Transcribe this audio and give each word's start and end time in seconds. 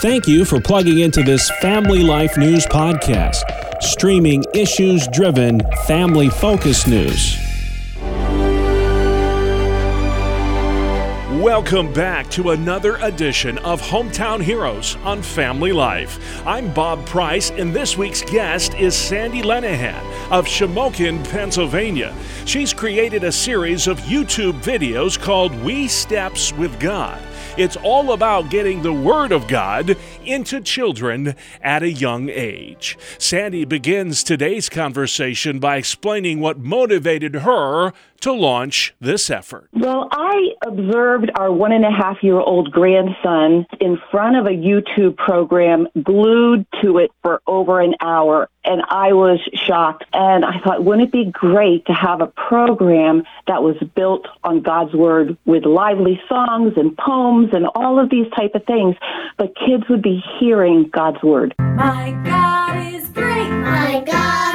Thank 0.00 0.28
you 0.28 0.44
for 0.44 0.60
plugging 0.60 0.98
into 0.98 1.22
this 1.22 1.50
Family 1.62 2.02
Life 2.02 2.36
News 2.36 2.66
podcast, 2.66 3.42
streaming 3.82 4.44
issues 4.52 5.08
driven, 5.08 5.62
family 5.86 6.28
focused 6.28 6.86
news. 6.86 7.38
Welcome 11.42 11.94
back 11.94 12.28
to 12.32 12.50
another 12.50 12.96
edition 12.96 13.56
of 13.58 13.80
Hometown 13.80 14.42
Heroes 14.42 14.96
on 14.96 15.22
Family 15.22 15.72
Life. 15.72 16.46
I'm 16.46 16.74
Bob 16.74 17.06
Price, 17.06 17.50
and 17.52 17.72
this 17.72 17.96
week's 17.96 18.20
guest 18.20 18.74
is 18.74 18.94
Sandy 18.94 19.40
Lenahan 19.40 20.02
of 20.30 20.44
Shamokin, 20.44 21.26
Pennsylvania. 21.30 22.14
She's 22.44 22.74
created 22.74 23.24
a 23.24 23.32
series 23.32 23.86
of 23.86 23.98
YouTube 24.00 24.60
videos 24.60 25.18
called 25.18 25.58
Wee 25.64 25.88
Steps 25.88 26.52
with 26.52 26.78
God. 26.78 27.18
It's 27.56 27.76
all 27.76 28.12
about 28.12 28.50
getting 28.50 28.82
the 28.82 28.92
Word 28.92 29.32
of 29.32 29.48
God 29.48 29.96
into 30.24 30.60
children 30.60 31.34
at 31.62 31.82
a 31.82 31.90
young 31.90 32.28
age. 32.28 32.98
Sandy 33.18 33.64
begins 33.64 34.22
today's 34.22 34.68
conversation 34.68 35.58
by 35.58 35.76
explaining 35.76 36.40
what 36.40 36.58
motivated 36.58 37.36
her 37.36 37.92
to 38.20 38.32
launch 38.32 38.94
this 39.00 39.30
effort. 39.30 39.68
Well, 39.72 40.08
I 40.10 40.50
observed 40.66 41.30
our 41.36 41.52
one 41.52 41.72
and 41.72 41.84
a 41.84 41.90
half 41.90 42.22
year 42.22 42.40
old 42.40 42.72
grandson 42.72 43.66
in 43.80 43.98
front 44.10 44.36
of 44.36 44.46
a 44.46 44.50
YouTube 44.50 45.16
program, 45.16 45.86
glued 46.02 46.66
to 46.82 46.98
it 46.98 47.10
for 47.22 47.40
over 47.46 47.80
an 47.80 47.94
hour, 48.00 48.48
and 48.66 48.82
I 48.88 49.12
was 49.12 49.40
shocked. 49.54 50.04
And 50.12 50.44
I 50.44 50.58
thought, 50.60 50.84
wouldn't 50.84 51.08
it 51.08 51.12
be 51.12 51.30
great 51.30 51.86
to 51.86 51.92
have 51.92 52.20
a 52.20 52.26
program 52.26 53.22
that 53.46 53.62
was 53.62 53.76
built 53.94 54.26
on 54.44 54.60
God's 54.60 54.94
Word 54.94 55.36
with 55.44 55.64
lively 55.64 56.20
songs 56.28 56.74
and 56.76 56.96
poems 56.96 57.50
and 57.52 57.66
all 57.74 57.98
of 57.98 58.10
these 58.10 58.26
type 58.36 58.54
of 58.54 58.64
things, 58.64 58.96
but 59.38 59.54
kids 59.56 59.84
would 59.88 60.02
be 60.02 60.22
hearing 60.38 60.90
God's 60.92 61.22
Word. 61.22 61.54
My 61.58 62.10
God 62.24 62.94
is 62.94 63.08
great. 63.10 63.50
My 63.50 64.02
God 64.04 64.45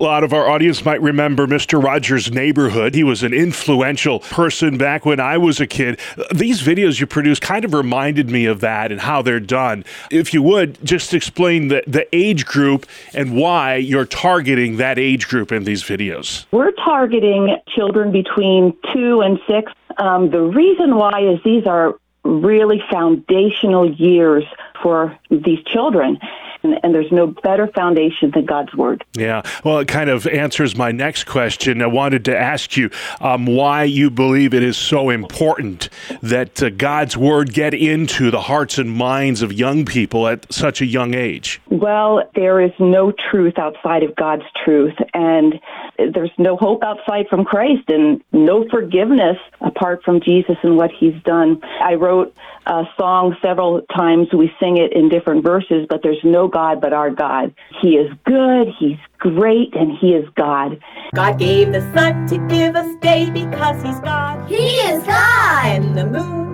A 0.00 0.02
lot 0.02 0.24
of 0.24 0.32
our 0.32 0.48
audience 0.48 0.84
might 0.84 1.00
remember 1.00 1.46
Mr. 1.46 1.82
Rogers' 1.82 2.32
Neighborhood. 2.32 2.94
He 2.94 3.04
was 3.04 3.22
an 3.22 3.32
influential 3.32 4.18
person 4.18 4.76
back 4.76 5.06
when 5.06 5.20
I 5.20 5.38
was 5.38 5.60
a 5.60 5.68
kid. 5.68 6.00
These 6.34 6.62
videos 6.62 6.98
you 6.98 7.06
produce 7.06 7.38
kind 7.38 7.64
of 7.64 7.72
reminded 7.72 8.28
me 8.28 8.46
of 8.46 8.60
that 8.60 8.90
and 8.90 9.00
how 9.00 9.22
they're 9.22 9.38
done. 9.38 9.84
If 10.10 10.34
you 10.34 10.42
would, 10.42 10.84
just 10.84 11.14
explain 11.14 11.68
the, 11.68 11.84
the 11.86 12.08
age 12.14 12.44
group 12.44 12.86
and 13.14 13.36
why 13.36 13.76
you're 13.76 14.04
targeting 14.04 14.78
that 14.78 14.98
age 14.98 15.28
group 15.28 15.52
in 15.52 15.62
these 15.62 15.84
videos. 15.84 16.44
We're 16.50 16.72
targeting 16.72 17.56
children 17.68 18.10
between 18.10 18.76
two 18.92 19.20
and 19.20 19.38
six. 19.46 19.72
Um, 19.98 20.30
the 20.30 20.42
reason 20.42 20.96
why 20.96 21.20
is 21.20 21.38
these 21.44 21.66
are 21.66 21.94
really 22.24 22.82
foundational 22.90 23.90
years 23.92 24.44
for 24.82 25.16
these 25.30 25.62
children. 25.64 26.18
And, 26.64 26.80
and 26.82 26.94
there's 26.94 27.12
no 27.12 27.28
better 27.28 27.68
foundation 27.68 28.32
than 28.34 28.46
God's 28.46 28.74
Word. 28.74 29.04
Yeah, 29.14 29.42
well, 29.62 29.78
it 29.78 29.88
kind 29.88 30.10
of 30.10 30.26
answers 30.26 30.76
my 30.76 30.90
next 30.90 31.24
question. 31.24 31.82
I 31.82 31.86
wanted 31.86 32.24
to 32.24 32.36
ask 32.36 32.76
you 32.76 32.90
um, 33.20 33.46
why 33.46 33.84
you 33.84 34.10
believe 34.10 34.54
it 34.54 34.62
is 34.62 34.76
so 34.76 35.10
important 35.10 35.88
that 36.22 36.62
uh, 36.62 36.70
God's 36.70 37.16
Word 37.16 37.52
get 37.52 37.74
into 37.74 38.30
the 38.30 38.40
hearts 38.40 38.78
and 38.78 38.90
minds 38.90 39.42
of 39.42 39.52
young 39.52 39.84
people 39.84 40.26
at 40.26 40.52
such 40.52 40.80
a 40.80 40.86
young 40.86 41.14
age. 41.14 41.60
Well, 41.68 42.22
there 42.34 42.60
is 42.60 42.72
no 42.78 43.12
truth 43.30 43.58
outside 43.58 44.02
of 44.02 44.16
God's 44.16 44.44
truth, 44.64 44.94
and 45.12 45.60
there's 45.98 46.32
no 46.38 46.56
hope 46.56 46.82
outside 46.82 47.26
from 47.28 47.44
Christ, 47.44 47.84
and 47.88 48.22
no 48.32 48.66
forgiveness 48.70 49.36
apart 49.64 50.02
from 50.04 50.20
Jesus 50.20 50.56
and 50.62 50.76
what 50.76 50.90
He's 50.90 51.20
done. 51.24 51.60
I 51.80 51.94
wrote 51.94 52.34
a 52.66 52.84
song 52.96 53.36
several 53.42 53.82
times. 53.94 54.28
We 54.32 54.52
sing 54.60 54.76
it 54.76 54.92
in 54.92 55.08
different 55.08 55.44
verses, 55.44 55.86
but 55.88 56.02
there's 56.02 56.22
no 56.24 56.48
God 56.48 56.80
but 56.80 56.92
our 56.92 57.10
God. 57.10 57.54
He 57.80 57.96
is 57.96 58.12
good, 58.24 58.68
He's 58.78 58.98
great, 59.18 59.74
and 59.74 59.96
He 59.98 60.12
is 60.12 60.28
God. 60.36 60.80
God 61.14 61.38
gave 61.38 61.72
the 61.72 61.80
sun 61.92 62.26
to 62.28 62.38
give 62.48 62.76
us 62.76 62.94
day 62.96 63.30
because 63.30 63.82
He's 63.82 64.00
God. 64.00 64.48
He 64.48 64.56
is 64.56 65.02
God. 65.04 65.66
And 65.66 65.96
the 65.96 66.06
moon 66.06 66.44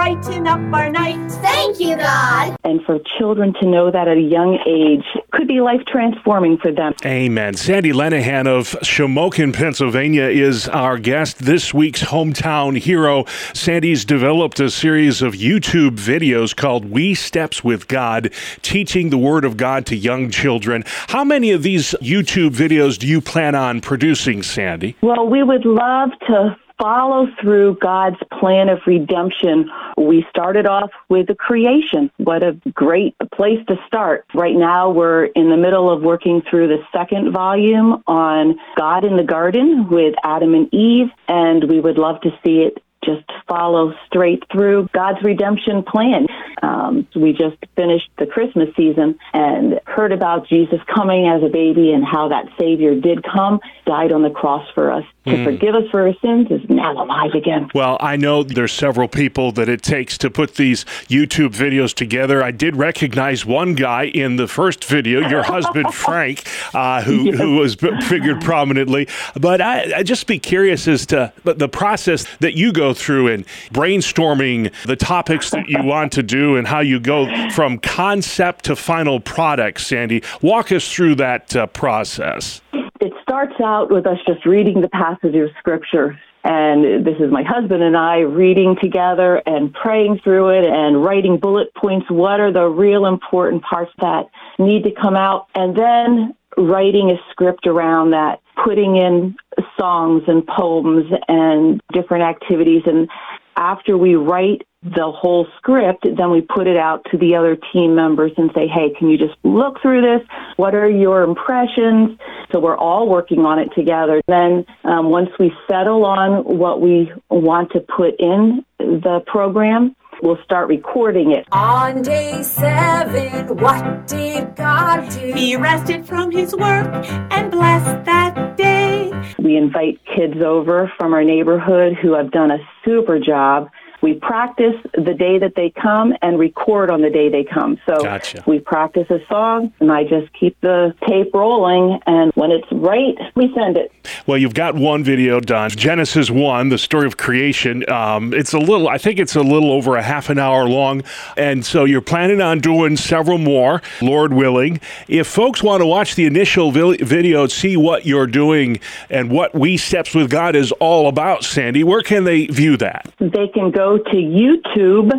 brighten 0.00 0.46
up 0.46 0.58
our 0.72 0.88
night. 0.88 1.30
Thank 1.30 1.78
you, 1.78 1.94
God. 1.94 2.56
And 2.64 2.82
for 2.86 2.98
children 3.18 3.52
to 3.60 3.66
know 3.66 3.90
that 3.90 4.08
at 4.08 4.16
a 4.16 4.20
young 4.20 4.58
age 4.66 5.04
could 5.30 5.46
be 5.46 5.60
life 5.60 5.82
transforming 5.86 6.56
for 6.56 6.72
them. 6.72 6.94
Amen. 7.04 7.52
Sandy 7.52 7.92
Lenahan 7.92 8.46
of 8.46 8.70
Shamokin, 8.80 9.52
Pennsylvania, 9.52 10.24
is 10.24 10.68
our 10.68 10.96
guest, 10.96 11.40
this 11.40 11.74
week's 11.74 12.02
hometown 12.02 12.78
hero. 12.78 13.26
Sandy's 13.52 14.06
developed 14.06 14.58
a 14.58 14.70
series 14.70 15.20
of 15.20 15.34
YouTube 15.34 15.98
videos 15.98 16.56
called 16.56 16.86
Wee 16.86 17.14
Steps 17.14 17.62
with 17.62 17.86
God, 17.86 18.32
teaching 18.62 19.10
the 19.10 19.18
Word 19.18 19.44
of 19.44 19.58
God 19.58 19.84
to 19.84 19.96
young 19.96 20.30
children. 20.30 20.82
How 21.08 21.24
many 21.24 21.50
of 21.50 21.62
these 21.62 21.94
YouTube 22.00 22.52
videos 22.52 22.98
do 22.98 23.06
you 23.06 23.20
plan 23.20 23.54
on 23.54 23.82
producing, 23.82 24.42
Sandy? 24.42 24.96
Well, 25.02 25.28
we 25.28 25.42
would 25.42 25.66
love 25.66 26.08
to 26.26 26.56
follow 26.80 27.26
through 27.40 27.76
God's 27.80 28.16
plan 28.38 28.68
of 28.68 28.78
redemption. 28.86 29.70
We 29.98 30.24
started 30.30 30.66
off 30.66 30.90
with 31.08 31.26
the 31.26 31.34
creation. 31.34 32.10
What 32.16 32.42
a 32.42 32.52
great 32.72 33.14
place 33.34 33.58
to 33.68 33.76
start. 33.86 34.24
Right 34.34 34.56
now, 34.56 34.90
we're 34.90 35.26
in 35.26 35.50
the 35.50 35.56
middle 35.56 35.90
of 35.90 36.02
working 36.02 36.42
through 36.48 36.68
the 36.68 36.82
second 36.92 37.32
volume 37.32 38.02
on 38.06 38.58
God 38.76 39.04
in 39.04 39.16
the 39.16 39.24
garden 39.24 39.88
with 39.88 40.14
Adam 40.24 40.54
and 40.54 40.72
Eve, 40.72 41.08
and 41.28 41.64
we 41.64 41.80
would 41.80 41.98
love 41.98 42.20
to 42.22 42.30
see 42.42 42.62
it 42.62 42.82
just 43.04 43.24
follow 43.48 43.94
straight 44.06 44.42
through 44.52 44.88
God's 44.92 45.22
redemption 45.22 45.82
plan. 45.82 46.26
Um, 46.62 47.08
we 47.16 47.32
just 47.32 47.56
finished 47.76 48.10
the 48.18 48.26
Christmas 48.26 48.68
season 48.76 49.18
and 49.32 49.80
heard 49.86 50.12
about 50.12 50.48
Jesus 50.48 50.80
coming 50.94 51.28
as 51.28 51.42
a 51.42 51.48
baby 51.48 51.92
and 51.92 52.04
how 52.04 52.28
that 52.28 52.46
Savior 52.58 52.94
did 52.94 53.24
come, 53.24 53.60
died 53.86 54.12
on 54.12 54.22
the 54.22 54.30
cross 54.30 54.68
for 54.74 54.92
us 54.92 55.04
to 55.26 55.44
forgive 55.44 55.74
us 55.74 55.84
for 55.90 56.06
our 56.06 56.14
sins, 56.22 56.48
is 56.50 56.68
now 56.68 56.92
alive 56.92 57.32
again. 57.34 57.70
Well, 57.74 57.96
I 58.00 58.16
know 58.16 58.42
there's 58.42 58.72
several 58.72 59.06
people 59.06 59.52
that 59.52 59.68
it 59.68 59.82
takes 59.82 60.18
to 60.18 60.30
put 60.30 60.56
these 60.56 60.84
YouTube 61.08 61.50
videos 61.50 61.94
together. 61.94 62.42
I 62.42 62.50
did 62.50 62.76
recognize 62.76 63.44
one 63.44 63.74
guy 63.74 64.04
in 64.04 64.36
the 64.36 64.48
first 64.48 64.84
video, 64.84 65.28
your 65.28 65.42
husband 65.42 65.94
Frank, 65.94 66.44
uh, 66.74 67.02
who 67.02 67.32
who 67.32 67.56
was 67.56 67.74
figured 67.74 68.40
prominently. 68.40 69.08
But 69.38 69.60
I, 69.60 69.98
I 69.98 70.02
just 70.02 70.26
be 70.26 70.38
curious 70.38 70.88
as 70.88 71.06
to 71.06 71.32
but 71.44 71.58
the 71.58 71.68
process 71.68 72.26
that 72.38 72.56
you 72.56 72.72
go 72.72 72.89
through 72.94 73.28
and 73.28 73.46
brainstorming 73.72 74.72
the 74.84 74.96
topics 74.96 75.50
that 75.50 75.68
you 75.68 75.82
want 75.82 76.12
to 76.12 76.22
do 76.22 76.56
and 76.56 76.66
how 76.66 76.80
you 76.80 77.00
go 77.00 77.26
from 77.50 77.78
concept 77.78 78.64
to 78.66 78.76
final 78.76 79.20
product. 79.20 79.80
Sandy, 79.80 80.22
walk 80.42 80.72
us 80.72 80.90
through 80.92 81.16
that 81.16 81.54
uh, 81.56 81.66
process. 81.68 82.60
It 83.00 83.12
starts 83.22 83.54
out 83.64 83.90
with 83.90 84.06
us 84.06 84.18
just 84.26 84.44
reading 84.44 84.80
the 84.80 84.88
passage 84.88 85.34
of 85.34 85.48
Scripture. 85.58 86.18
And 86.42 87.04
this 87.04 87.16
is 87.20 87.30
my 87.30 87.42
husband 87.42 87.82
and 87.82 87.96
I 87.96 88.20
reading 88.20 88.76
together 88.80 89.42
and 89.46 89.72
praying 89.74 90.20
through 90.24 90.50
it 90.50 90.64
and 90.64 91.04
writing 91.04 91.38
bullet 91.38 91.74
points. 91.74 92.10
What 92.10 92.40
are 92.40 92.52
the 92.52 92.66
real 92.66 93.04
important 93.04 93.62
parts 93.62 93.92
that 94.00 94.30
need 94.58 94.84
to 94.84 94.90
come 94.90 95.16
out? 95.16 95.48
And 95.54 95.76
then 95.76 96.34
writing 96.56 97.10
a 97.10 97.16
script 97.30 97.66
around 97.66 98.10
that, 98.12 98.40
putting 98.64 98.96
in 98.96 99.36
songs 99.80 100.22
and 100.26 100.46
poems 100.46 101.06
and 101.28 101.80
different 101.92 102.24
activities. 102.24 102.82
And 102.86 103.08
after 103.56 103.96
we 103.96 104.14
write 104.14 104.62
the 104.82 105.12
whole 105.14 105.46
script, 105.58 106.06
then 106.16 106.30
we 106.30 106.40
put 106.40 106.66
it 106.66 106.76
out 106.76 107.04
to 107.10 107.18
the 107.18 107.36
other 107.36 107.56
team 107.72 107.94
members 107.94 108.32
and 108.38 108.50
say, 108.54 108.66
hey, 108.66 108.94
can 108.98 109.08
you 109.08 109.18
just 109.18 109.34
look 109.42 109.80
through 109.82 110.00
this? 110.00 110.26
What 110.56 110.74
are 110.74 110.88
your 110.88 111.22
impressions? 111.22 112.18
So 112.50 112.60
we're 112.60 112.78
all 112.78 113.08
working 113.08 113.40
on 113.40 113.58
it 113.58 113.68
together. 113.76 114.22
Then 114.26 114.64
um, 114.84 115.10
once 115.10 115.28
we 115.38 115.52
settle 115.70 116.04
on 116.06 116.44
what 116.44 116.80
we 116.80 117.12
want 117.28 117.72
to 117.72 117.80
put 117.80 118.18
in 118.18 118.64
the 118.78 119.22
program, 119.26 119.94
we'll 120.22 120.38
start 120.44 120.68
recording 120.68 121.32
it. 121.32 121.46
On 121.52 122.02
day 122.02 122.42
seven, 122.42 123.56
what 123.56 124.06
did 124.06 124.54
God 124.56 125.08
do? 125.10 125.32
He 125.32 125.56
rested 125.56 126.06
from 126.06 126.30
his 126.30 126.54
work 126.54 126.86
and 127.30 127.50
blessed 127.50 128.04
that 128.04 128.56
day. 128.56 129.10
We 129.38 129.56
invite 129.56 130.00
kids 130.16 130.40
over 130.44 130.92
from 130.98 131.12
our 131.14 131.24
neighborhood 131.24 131.94
who 132.00 132.14
have 132.14 132.30
done 132.30 132.50
a 132.50 132.58
super 132.84 133.18
job. 133.18 133.70
We 134.02 134.14
practice 134.14 134.74
the 134.94 135.14
day 135.14 135.38
that 135.38 135.54
they 135.56 135.70
come 135.70 136.14
and 136.22 136.38
record 136.38 136.90
on 136.90 137.02
the 137.02 137.10
day 137.10 137.28
they 137.28 137.44
come. 137.44 137.78
So 137.86 138.02
Gotcha. 138.02 138.42
we 138.46 138.58
practice 138.58 139.08
a 139.10 139.18
song 139.28 139.72
and 139.80 139.92
I 139.92 140.04
just 140.04 140.32
keep 140.32 140.60
the 140.60 140.94
tape 141.06 141.32
rolling 141.34 142.00
and 142.06 142.32
when 142.34 142.50
it's 142.50 142.66
right, 142.72 143.16
we 143.34 143.52
send 143.54 143.76
it. 143.76 143.92
Well, 144.26 144.38
you've 144.38 144.54
got 144.54 144.74
one 144.74 145.04
video 145.04 145.40
done, 145.40 145.70
Genesis 145.70 146.30
1, 146.30 146.68
the 146.70 146.78
story 146.78 147.06
of 147.06 147.16
creation. 147.16 147.88
Um, 147.90 148.32
it's 148.32 148.52
a 148.52 148.58
little, 148.58 148.88
I 148.88 148.98
think 148.98 149.18
it's 149.18 149.36
a 149.36 149.42
little 149.42 149.72
over 149.72 149.96
a 149.96 150.02
half 150.02 150.30
an 150.30 150.38
hour 150.38 150.68
long. 150.68 151.02
And 151.36 151.64
so 151.64 151.84
you're 151.84 152.00
planning 152.00 152.40
on 152.40 152.60
doing 152.60 152.96
several 152.96 153.38
more, 153.38 153.82
Lord 154.00 154.32
willing. 154.32 154.80
If 155.08 155.26
folks 155.26 155.62
want 155.62 155.80
to 155.82 155.86
watch 155.86 156.14
the 156.14 156.26
initial 156.26 156.70
vi- 156.72 156.96
video, 156.98 157.46
see 157.46 157.76
what 157.76 158.06
you're 158.06 158.26
doing 158.26 158.80
and 159.10 159.30
what 159.30 159.54
Wee 159.54 159.76
Steps 159.76 160.14
with 160.14 160.30
God 160.30 160.56
is 160.56 160.72
all 160.72 161.08
about, 161.08 161.44
Sandy, 161.44 161.84
where 161.84 162.02
can 162.02 162.24
they 162.24 162.46
view 162.46 162.76
that? 162.78 163.12
They 163.18 163.48
can 163.48 163.70
go 163.70 163.89
to 163.98 164.16
YouTube 164.16 165.12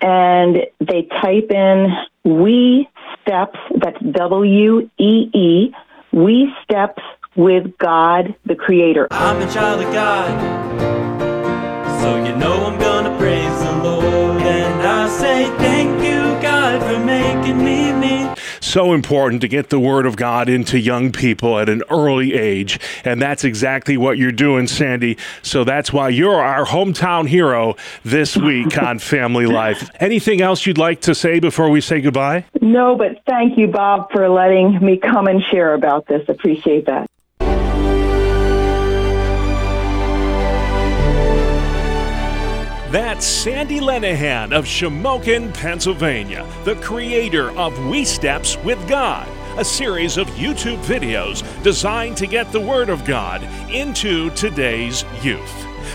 and 0.00 0.56
they 0.80 1.02
type 1.20 1.50
in 1.50 1.92
Wee 2.24 2.88
Steps, 3.20 3.58
that's 3.80 4.00
W 4.12 4.88
E 4.98 5.30
E, 5.32 5.74
Wee 6.12 6.52
Steps 6.62 7.02
with 7.36 7.76
God, 7.78 8.34
the 8.44 8.54
Creator. 8.54 9.08
I'm 9.10 9.40
a 9.40 9.52
child 9.52 9.82
of 9.82 9.92
God, 9.92 10.30
so 12.00 12.16
you 12.24 12.34
know 12.36 12.64
I'm 12.64 12.78
gonna 12.78 13.16
praise 13.18 13.62
the 13.64 13.76
Lord. 13.82 14.37
So 18.68 18.92
important 18.92 19.40
to 19.40 19.48
get 19.48 19.70
the 19.70 19.80
Word 19.80 20.04
of 20.04 20.16
God 20.16 20.50
into 20.50 20.78
young 20.78 21.10
people 21.10 21.58
at 21.58 21.70
an 21.70 21.82
early 21.90 22.34
age. 22.34 22.78
And 23.02 23.20
that's 23.20 23.42
exactly 23.42 23.96
what 23.96 24.18
you're 24.18 24.30
doing, 24.30 24.66
Sandy. 24.66 25.16
So 25.40 25.64
that's 25.64 25.90
why 25.90 26.10
you're 26.10 26.38
our 26.38 26.66
hometown 26.66 27.26
hero 27.26 27.76
this 28.04 28.36
week 28.36 28.76
on 28.76 28.98
Family 28.98 29.46
Life. 29.46 29.88
Anything 30.00 30.42
else 30.42 30.66
you'd 30.66 30.76
like 30.76 31.00
to 31.00 31.14
say 31.14 31.40
before 31.40 31.70
we 31.70 31.80
say 31.80 32.02
goodbye? 32.02 32.44
No, 32.60 32.94
but 32.94 33.22
thank 33.26 33.56
you, 33.56 33.68
Bob, 33.68 34.12
for 34.12 34.28
letting 34.28 34.84
me 34.84 34.98
come 34.98 35.28
and 35.28 35.42
share 35.42 35.72
about 35.72 36.06
this. 36.06 36.28
Appreciate 36.28 36.84
that. 36.84 37.08
That's 42.90 43.26
Sandy 43.26 43.80
Lenahan 43.80 44.50
of 44.52 44.64
Shamokin, 44.64 45.52
Pennsylvania, 45.52 46.50
the 46.64 46.74
creator 46.76 47.50
of 47.50 47.78
Wee 47.86 48.06
Steps 48.06 48.56
with 48.64 48.78
God, 48.88 49.28
a 49.58 49.64
series 49.64 50.16
of 50.16 50.26
YouTube 50.28 50.82
videos 50.84 51.44
designed 51.62 52.16
to 52.16 52.26
get 52.26 52.50
the 52.50 52.60
Word 52.60 52.88
of 52.88 53.04
God 53.04 53.42
into 53.70 54.30
today's 54.30 55.04
youth. 55.22 55.52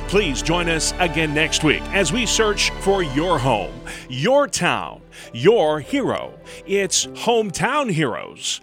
Please 0.07 0.43
join 0.43 0.69
us 0.69 0.93
again 0.99 1.33
next 1.33 1.63
week 1.63 1.81
as 1.93 2.13
we 2.13 2.27
search 2.27 2.69
for 2.81 3.01
your 3.01 3.39
home, 3.39 3.73
your 4.07 4.47
town, 4.47 5.01
your 5.33 5.79
hero. 5.79 6.31
It's 6.67 7.07
Hometown 7.07 7.91
Heroes 7.91 8.61